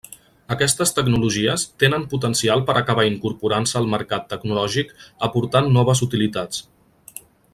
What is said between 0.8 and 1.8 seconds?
tecnologies